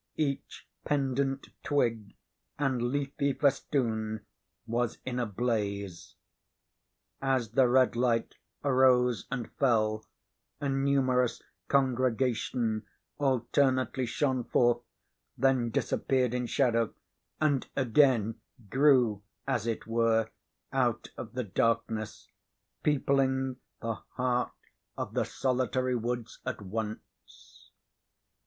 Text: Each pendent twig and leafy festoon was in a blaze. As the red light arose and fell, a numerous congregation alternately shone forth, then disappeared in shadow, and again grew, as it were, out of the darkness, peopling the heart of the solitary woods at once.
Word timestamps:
Each 0.17 0.67
pendent 0.83 1.49
twig 1.61 2.15
and 2.57 2.81
leafy 2.81 3.33
festoon 3.33 4.25
was 4.65 4.97
in 5.05 5.19
a 5.19 5.27
blaze. 5.27 6.15
As 7.21 7.51
the 7.51 7.67
red 7.67 7.95
light 7.95 8.33
arose 8.63 9.27
and 9.29 9.51
fell, 9.59 10.07
a 10.59 10.69
numerous 10.69 11.43
congregation 11.67 12.83
alternately 13.19 14.07
shone 14.07 14.43
forth, 14.45 14.81
then 15.37 15.69
disappeared 15.69 16.33
in 16.33 16.47
shadow, 16.47 16.95
and 17.39 17.67
again 17.75 18.41
grew, 18.71 19.21
as 19.45 19.67
it 19.67 19.85
were, 19.85 20.31
out 20.73 21.11
of 21.15 21.33
the 21.33 21.43
darkness, 21.43 22.27
peopling 22.81 23.57
the 23.83 23.99
heart 24.15 24.51
of 24.97 25.13
the 25.13 25.25
solitary 25.25 25.95
woods 25.95 26.39
at 26.43 26.59
once. 26.59 27.69